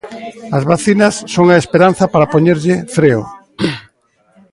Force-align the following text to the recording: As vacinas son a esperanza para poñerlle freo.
As 0.57 0.63
vacinas 0.71 1.15
son 1.33 1.45
a 1.49 1.59
esperanza 1.63 2.05
para 2.13 2.31
poñerlle 2.33 2.75
freo. 2.97 3.21